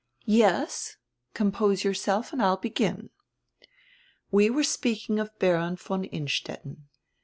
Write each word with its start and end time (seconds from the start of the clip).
"Yes, 0.25 0.97
compose 1.35 1.83
yourself 1.83 2.33
and 2.33 2.41
I'll 2.41 2.57
begin. 2.57 3.11
We 4.31 4.49
were 4.49 4.63
speak 4.63 5.07
ing 5.11 5.19
of 5.19 5.37
Baron 5.37 5.75
von 5.75 6.05
Innstetten. 6.05 6.87